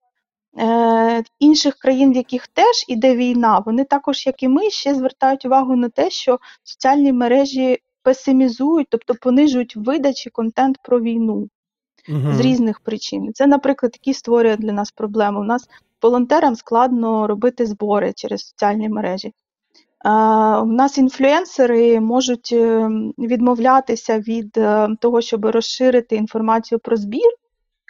інших 1.38 1.74
країн, 1.74 2.12
в 2.12 2.16
яких 2.16 2.46
теж 2.46 2.84
іде 2.88 3.16
війна, 3.16 3.62
вони 3.66 3.84
також, 3.84 4.26
як 4.26 4.42
і 4.42 4.48
ми, 4.48 4.70
ще 4.70 4.94
звертають 4.94 5.44
увагу 5.44 5.76
на 5.76 5.88
те, 5.88 6.10
що 6.10 6.38
соціальні 6.62 7.12
мережі 7.12 7.78
песимізують, 8.02 8.86
тобто 8.90 9.14
понижують 9.14 9.76
видачі 9.76 10.30
контент 10.30 10.78
про 10.82 11.00
війну 11.00 11.48
угу. 12.08 12.32
з 12.32 12.40
різних 12.40 12.80
причин. 12.80 13.30
Це, 13.34 13.46
наприклад, 13.46 13.92
такі 13.92 14.14
створює 14.14 14.56
для 14.56 14.72
нас 14.72 14.90
проблеми. 14.90 15.40
У 15.40 15.44
нас 15.44 15.68
волонтерам 16.02 16.56
складно 16.56 17.26
робити 17.26 17.66
збори 17.66 18.12
через 18.16 18.40
соціальні 18.40 18.88
мережі. 18.88 19.32
У 20.62 20.66
нас 20.66 20.98
інфлюенсери 20.98 22.00
можуть 22.00 22.50
е, 22.52 22.90
відмовлятися 23.18 24.18
від 24.18 24.56
е, 24.56 24.88
того, 25.00 25.20
щоб 25.20 25.44
розширити 25.44 26.16
інформацію 26.16 26.78
про 26.78 26.96
збір 26.96 27.30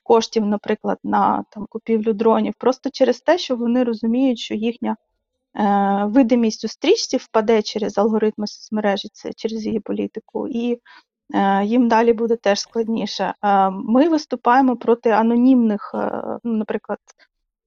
коштів, 0.05 0.47
наприклад, 0.47 0.99
на 1.05 1.45
там, 1.51 1.67
купівлю 1.69 2.13
дронів, 2.13 2.55
просто 2.59 2.91
через 2.91 3.21
те, 3.21 3.39
що 3.39 3.57
вони 3.57 3.85
розуміють, 3.85 4.39
що 4.39 4.55
їхня 4.55 4.97
е, 5.57 6.05
видимість 6.07 6.65
у 6.65 6.69
стрічці 6.69 7.17
впаде 7.17 7.63
через 7.63 7.99
алгоритми 7.99 8.47
соцмережі, 8.47 9.09
це 9.13 9.31
через 9.37 9.67
її 9.67 9.81
політику, 9.81 10.49
і 10.49 10.79
їм 11.65 11.89
далі 11.89 12.13
буде 12.13 12.37
теж 12.37 12.61
складніше. 12.61 13.35
Е, 13.43 13.71
ми 13.71 14.09
виступаємо 14.09 14.77
проти 14.77 15.11
анонімних, 15.11 15.91
е, 15.95 16.39
ну, 16.45 16.53
наприклад, 16.53 16.99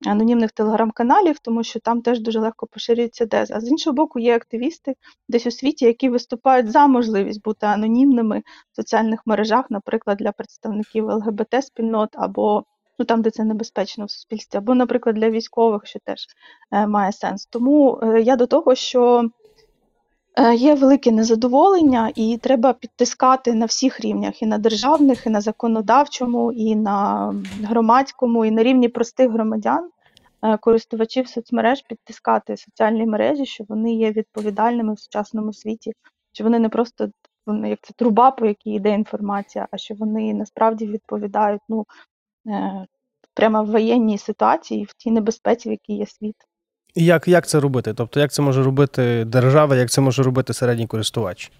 анонімних 0.05 0.51
телеграм-каналів, 0.51 1.39
тому 1.39 1.63
що 1.63 1.79
там 1.79 2.01
теж 2.01 2.19
дуже 2.19 2.39
легко 2.39 2.67
поширюється 2.67 3.25
дез. 3.25 3.51
А 3.51 3.59
з 3.61 3.67
іншого 3.71 3.95
боку, 3.95 4.19
є 4.19 4.35
активісти 4.35 4.95
десь 5.29 5.47
у 5.47 5.51
світі, 5.51 5.85
які 5.85 6.09
виступають 6.09 6.71
за 6.71 6.87
можливість 6.87 7.43
бути 7.43 7.65
анонімними 7.65 8.39
в 8.71 8.75
соціальних 8.75 9.21
мережах, 9.25 9.65
наприклад, 9.69 10.17
для 10.17 10.31
представників 10.31 11.09
ЛГБТ-спільнот 11.09 12.09
або 12.13 12.63
ну 12.99 13.05
там, 13.05 13.21
де 13.21 13.31
це 13.31 13.43
небезпечно 13.43 14.05
в 14.05 14.11
суспільстві, 14.11 14.57
або, 14.57 14.75
наприклад, 14.75 15.15
для 15.15 15.29
військових, 15.29 15.85
що 15.85 15.99
теж 15.99 16.25
має 16.87 17.11
сенс. 17.11 17.45
Тому 17.45 18.01
я 18.23 18.35
до 18.35 18.47
того, 18.47 18.75
що 18.75 19.23
Е, 19.23 19.38
є 20.55 20.75
велике 20.75 21.11
незадоволення, 21.11 22.11
і 22.15 22.37
треба 22.37 22.73
підтискати 22.73 23.53
на 23.53 23.65
всіх 23.65 23.99
рівнях: 23.99 24.41
і 24.41 24.45
на 24.45 24.57
державних, 24.57 25.25
і 25.25 25.29
на 25.29 25.41
законодавчому, 25.41 26.51
і 26.51 26.75
на 26.75 27.33
громадському, 27.63 28.45
і 28.45 28.51
на 28.51 28.63
рівні 28.63 28.89
простих 28.89 29.31
громадян, 29.31 29.89
е, 30.41 30.57
користувачів 30.57 31.27
соцмереж, 31.27 31.81
підтискати 31.81 32.57
соціальні 32.57 33.05
мережі, 33.05 33.45
що 33.45 33.63
вони 33.69 33.93
є 33.93 34.11
відповідальними 34.11 34.93
в 34.93 34.99
сучасному 34.99 35.53
світі, 35.53 35.93
що 36.31 36.43
вони 36.43 36.59
не 36.59 36.69
просто 36.69 37.09
як 37.47 37.79
це 37.81 37.93
труба, 37.93 38.31
по 38.31 38.45
якій 38.45 38.71
йде 38.71 38.93
інформація, 38.93 39.67
а 39.71 39.77
що 39.77 39.95
вони 39.95 40.33
насправді 40.33 40.87
відповідають 40.87 41.61
ну, 41.69 41.85
е, 42.47 42.85
прямо 43.33 43.63
в 43.63 43.71
воєнній 43.71 44.17
ситуації, 44.17 44.83
в 44.83 44.93
тій 44.93 45.11
небезпеці, 45.11 45.69
в 45.69 45.71
якій 45.71 45.93
є 45.93 46.05
світ. 46.05 46.35
І 46.95 47.05
як 47.05 47.27
як 47.27 47.47
це 47.47 47.59
робити? 47.59 47.93
Тобто, 47.93 48.19
як 48.19 48.31
це 48.31 48.41
може 48.41 48.63
робити 48.63 49.25
держава, 49.25 49.75
як 49.75 49.89
це 49.89 50.01
може 50.01 50.23
робити 50.23 50.53
середній 50.53 50.87
користувач? 50.87 51.51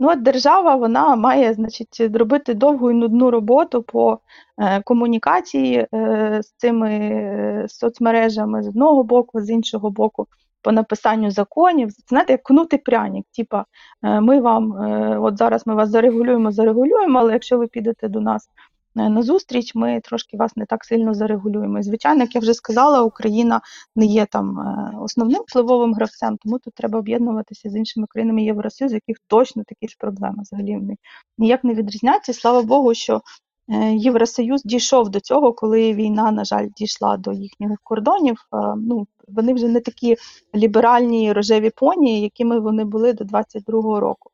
Ну, 0.00 0.08
от 0.08 0.22
держава 0.22 0.76
вона 0.76 1.16
має 1.16 1.54
значить, 1.54 2.00
робити 2.14 2.54
довгу 2.54 2.90
і 2.90 2.94
нудну 2.94 3.30
роботу 3.30 3.82
по 3.82 4.18
е, 4.58 4.82
комунікації 4.82 5.86
е, 5.94 6.40
з 6.42 6.52
цими 6.56 6.90
е, 6.90 7.64
соцмережами 7.68 8.62
з 8.62 8.68
одного 8.68 9.04
боку, 9.04 9.40
з 9.40 9.50
іншого 9.50 9.90
боку, 9.90 10.26
по 10.62 10.72
написанню 10.72 11.30
законів. 11.30 11.90
Знаєте, 12.08 12.32
як 12.32 12.42
кнути 12.42 12.78
пряник. 12.78 13.26
Типа, 13.36 13.64
е, 14.02 14.20
ми 14.20 14.40
вам, 14.40 14.72
е, 14.72 15.18
от 15.18 15.38
зараз 15.38 15.66
ми 15.66 15.74
вас 15.74 15.88
зарегулюємо, 15.88 16.52
зарегулюємо, 16.52 17.18
але 17.18 17.32
якщо 17.32 17.58
ви 17.58 17.66
підете 17.66 18.08
до 18.08 18.20
нас 18.20 18.48
Е, 18.96 19.08
на 19.08 19.22
зустріч, 19.22 19.74
ми 19.74 20.00
трошки 20.04 20.36
вас 20.36 20.56
не 20.56 20.66
так 20.66 20.84
сильно 20.84 21.14
зарегулюємо. 21.14 21.78
І, 21.78 21.82
звичайно, 21.82 22.20
як 22.20 22.34
я 22.34 22.40
вже 22.40 22.54
сказала, 22.54 23.02
Україна 23.02 23.60
не 23.96 24.06
є 24.06 24.26
там 24.26 24.58
е, 24.58 24.92
основним 25.00 25.42
впливовим 25.48 25.94
гравцем, 25.94 26.36
тому 26.36 26.58
тут 26.58 26.74
треба 26.74 26.98
об'єднуватися 26.98 27.70
з 27.70 27.76
іншими 27.76 28.06
країнами 28.10 28.42
Євросоюзу, 28.42 28.94
яких 28.94 29.16
точно 29.26 29.62
такі 29.66 29.88
ж 29.88 29.96
проблеми 29.98 30.36
взагалі 30.42 30.76
вони 30.76 30.96
ніяк 31.38 31.64
не 31.64 31.74
відрізняються. 31.74 32.32
Слава 32.32 32.62
Богу, 32.62 32.94
що 32.94 33.20
е, 33.68 33.92
Євросоюз 33.94 34.62
дійшов 34.64 35.08
до 35.08 35.20
цього, 35.20 35.52
коли 35.52 35.94
війна, 35.94 36.30
на 36.30 36.44
жаль, 36.44 36.68
дійшла 36.76 37.16
до 37.16 37.32
їхніх 37.32 37.70
кордонів. 37.82 38.36
Ну, 38.76 39.06
Вони 39.28 39.54
вже 39.54 39.68
не 39.68 39.80
такі 39.80 40.16
ліберальні 40.54 41.32
рожеві 41.32 41.70
поні, 41.76 42.20
якими 42.20 42.60
вони 42.60 42.84
були 42.84 43.12
до 43.12 43.24
22-го 43.24 44.00
року. 44.00 44.30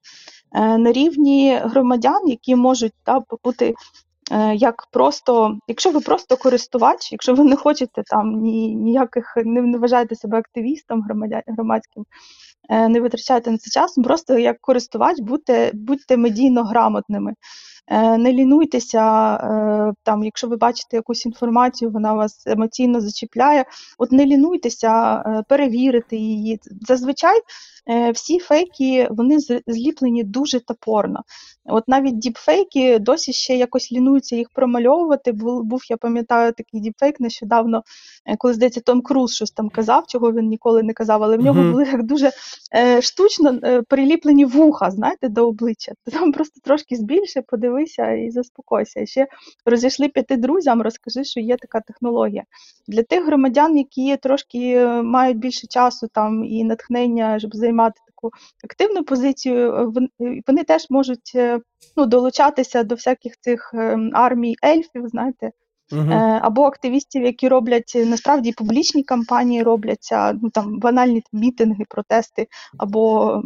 На 0.55 0.93
рівні 0.93 1.59
громадян, 1.63 2.29
які 2.29 2.57
можуть 2.57 2.93
та, 3.05 3.21
бути 3.45 3.75
як 4.55 4.87
просто, 4.91 5.59
якщо 5.69 5.91
ви 5.91 6.01
просто 6.01 6.37
користувач, 6.37 7.13
якщо 7.13 7.35
ви 7.35 7.45
не 7.45 7.57
хочете 7.57 8.03
там 8.07 8.33
ні, 8.33 8.75
ніяких, 8.75 9.37
не, 9.37 9.63
не 9.63 9.79
вважаєте 9.79 10.15
себе 10.15 10.39
активістом 10.39 11.07
громадським, 11.47 12.05
е, 12.69 12.89
не 12.89 13.01
витрачайте 13.01 13.51
на 13.51 13.59
це 13.59 13.71
час, 13.71 13.95
просто 14.05 14.39
як 14.39 14.61
користувач 14.61 15.21
будьте, 15.21 15.71
будьте 15.75 16.17
медійно 16.17 16.65
грамотними. 16.65 17.35
Е, 17.89 18.19
не 18.19 18.33
лінуйтеся, 18.33 19.03
там, 20.03 20.25
якщо 20.25 20.49
ви 20.49 20.57
бачите 20.57 20.97
якусь 20.97 21.27
інформацію, 21.27 21.91
вона 21.91 22.13
вас 22.13 22.47
емоційно 22.47 23.01
зачіпляє. 23.01 23.65
От 23.99 24.13
не 24.13 24.27
лінуйтеся, 24.27 25.23
перевірити 25.49 26.17
її. 26.17 26.61
Зазвичай 26.81 27.39
е, 27.39 27.43
всі 28.15 28.39
фейки 28.39 29.09
вони 29.11 29.39
зліплені 29.67 30.25
дуже 30.25 30.61
топорно. 30.61 31.23
От 31.65 31.89
навіть 31.89 32.19
діпфейки 32.19 32.99
досі 32.99 33.33
ще 33.33 33.57
якось 33.57 33.93
лінуються 33.93 34.37
їх 34.37 34.51
промальовувати. 34.51 35.33
Був, 35.33 35.83
я 35.91 35.97
пам'ятаю, 35.97 36.53
такий 36.53 36.81
діпфейк 36.81 37.21
нещодавно, 37.21 37.83
е, 38.27 38.37
коли 38.37 38.55
здається, 38.55 38.81
Том 38.81 39.03
Круз 39.03 39.35
щось 39.35 39.51
там 39.51 39.69
казав, 39.69 40.05
чого 40.07 40.33
він 40.33 40.47
ніколи 40.47 40.83
не 40.83 40.93
казав, 40.93 41.23
але 41.23 41.37
в 41.37 41.45
нього 41.45 41.63
були 41.71 41.85
як 41.85 42.03
дуже 42.03 42.31
е, 42.75 43.03
штучно 43.03 43.59
е, 43.65 43.83
приліплені 43.83 44.45
вуха, 44.45 44.91
знаєте, 44.91 45.29
до 45.29 45.49
обличчя. 45.49 45.93
Там 46.13 46.33
просто 46.33 46.61
трошки 46.65 46.97
збільши, 46.97 47.43
подивися 47.43 48.13
і 48.13 48.31
заспокойся. 48.31 49.01
І 49.01 49.07
ще 49.07 49.27
розійшли 49.67 50.09
п'яти 50.09 50.37
друзям, 50.37 50.83
розкажи, 50.83 51.25
що 51.25 51.41
є 51.41 51.57
така 51.57 51.81
технологія. 51.81 52.43
Для 52.89 53.03
тих 53.03 53.27
громадян, 53.27 53.79
які 53.79 54.17
трошки 54.17 54.59
е, 54.59 55.03
мають 55.03 55.39
більше 55.39 55.67
часу 55.67 56.09
там 56.13 56.45
і 56.45 56.65
натхнення, 56.65 57.39
щоб 57.39 57.55
займати 57.73 58.01
таку 58.07 58.31
активну 58.65 59.05
позицію, 59.05 59.93
е, 60.21 60.25
е, 60.25 60.41
вони 60.47 60.65
теж 60.65 60.87
можуть 60.91 61.33
е, 61.35 61.61
ну, 61.97 62.07
долучатися 62.07 62.83
до 62.83 62.95
всяких 62.95 63.33
цих 63.41 63.71
е, 63.75 64.11
армій 64.13 64.57
ельфів, 64.65 65.09
знаєте, 65.09 65.51
Угу. 65.93 66.13
Або 66.43 66.63
активістів, 66.63 67.23
які 67.23 67.49
роблять 67.49 67.93
насправді 68.07 68.53
публічні 68.53 69.03
кампанії, 69.03 69.63
робляться 69.63 70.39
ну 70.43 70.51
там 70.51 70.79
банальні 70.79 71.23
мітинги, 71.33 71.85
протести, 71.89 72.47
або 72.79 73.43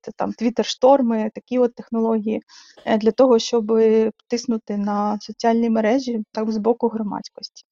це 0.00 0.12
там 0.16 0.32
твіттер-шторми, 0.32 1.30
такі 1.34 1.58
от 1.58 1.74
технології 1.74 2.40
для 2.98 3.10
того, 3.10 3.38
щоб 3.38 3.72
тиснути 4.28 4.76
на 4.76 5.18
соціальні 5.20 5.70
мережі 5.70 6.22
так 6.32 6.50
з 6.50 6.56
боку 6.56 6.88
громадськості. 6.88 7.64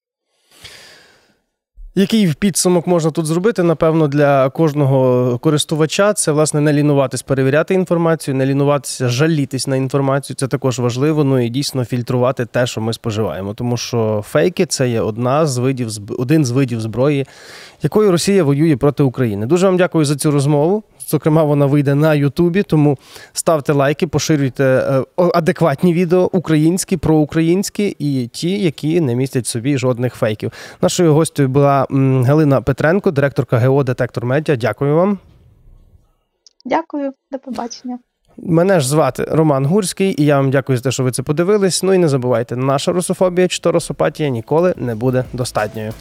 Який 1.94 2.34
підсумок 2.38 2.86
можна 2.86 3.10
тут 3.10 3.26
зробити? 3.26 3.62
Напевно, 3.62 4.08
для 4.08 4.50
кожного 4.50 5.38
користувача 5.38 6.12
це 6.12 6.32
власне 6.32 6.60
не 6.60 6.72
лінуватись, 6.72 7.22
перевіряти 7.22 7.74
інформацію, 7.74 8.34
не 8.34 8.46
лінуватися, 8.46 9.08
жалітись 9.08 9.66
на 9.66 9.76
інформацію. 9.76 10.36
Це 10.36 10.48
також 10.48 10.78
важливо. 10.78 11.24
Ну 11.24 11.38
і 11.38 11.48
дійсно 11.48 11.84
фільтрувати 11.84 12.46
те, 12.46 12.66
що 12.66 12.80
ми 12.80 12.92
споживаємо. 12.92 13.54
Тому 13.54 13.76
що 13.76 14.24
фейки 14.28 14.66
це 14.66 14.88
є 14.88 15.00
одна 15.00 15.46
з 15.46 15.58
видів 15.58 15.88
один 16.18 16.44
з 16.44 16.50
видів 16.50 16.80
зброї, 16.80 17.26
якою 17.82 18.10
Росія 18.10 18.44
воює 18.44 18.76
проти 18.76 19.02
України. 19.02 19.46
Дуже 19.46 19.66
вам 19.66 19.76
дякую 19.76 20.04
за 20.04 20.16
цю 20.16 20.30
розмову. 20.30 20.82
Зокрема, 21.10 21.42
вона 21.42 21.66
вийде 21.66 21.94
на 21.94 22.14
Ютубі, 22.14 22.62
тому 22.62 22.98
ставте 23.32 23.72
лайки, 23.72 24.06
поширюйте 24.06 24.64
е, 24.64 25.04
адекватні 25.34 25.94
відео, 25.94 26.30
українські, 26.32 26.96
проукраїнські 26.96 27.96
і 27.98 28.26
ті, 28.26 28.62
які 28.62 29.00
не 29.00 29.14
містять 29.14 29.44
в 29.44 29.48
собі 29.48 29.78
жодних 29.78 30.14
фейків. 30.14 30.52
Нашою 30.82 31.14
гостею 31.14 31.48
була 31.48 31.86
Галина 32.26 32.60
Петренко, 32.60 33.10
директорка 33.10 33.58
ГО 33.58 33.84
Детектор 33.84 34.26
Медіа. 34.26 34.56
Дякую 34.56 34.96
вам. 34.96 35.18
Дякую, 36.64 37.12
до 37.32 37.38
побачення. 37.38 37.98
Мене 38.36 38.80
ж 38.80 38.88
звати 38.88 39.24
Роман 39.30 39.66
Гурський, 39.66 40.22
і 40.22 40.24
я 40.24 40.36
вам 40.36 40.50
дякую 40.50 40.78
за 40.78 40.82
те, 40.82 40.90
що 40.90 41.04
ви 41.04 41.10
це 41.10 41.22
подивились. 41.22 41.82
Ну 41.82 41.94
і 41.94 41.98
не 41.98 42.08
забувайте, 42.08 42.56
наша 42.56 42.92
русофобія 42.92 43.48
чи 43.48 43.60
то 43.60 43.72
русопатія 43.72 44.28
ніколи 44.28 44.74
не 44.76 44.94
буде 44.94 45.24
достатньою. 45.32 45.92